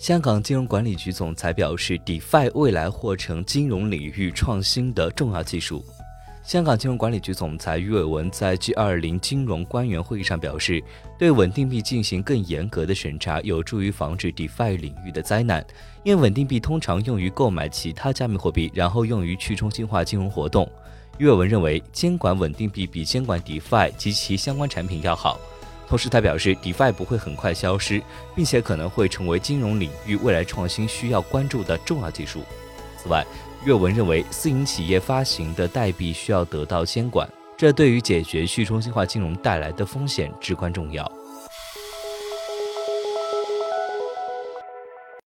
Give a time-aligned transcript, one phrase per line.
[0.00, 5.84] 香港金融管理局总裁表示，DeFi 未来或成金融领域创新的重要技术。
[6.42, 10.82] 香港金融管理局总裁余伟文在 G20 金融官员会议上表示，
[11.18, 15.62] 对稳定币进行更严格的审查，有助于防止 DeFi 领域的灾难。
[16.02, 20.66] 因为稳定币通常用于购买其他加密货币，然后用于去中心化金融活动。
[21.18, 25.38] 余伟文认为，监管稳定币比监管 DeFi 及其相关产品要好。
[25.90, 28.00] 同时，他表示，DeFi 不会很快消失，
[28.32, 32.44] 并且可能会成为金融领域未来创新需要关注的重要技术。
[32.96, 33.26] 此外，
[33.64, 41.10] 岳文认为，私营企业发行的代币需要得到监管，这对于解决去中心化金融带来的风险至关重要。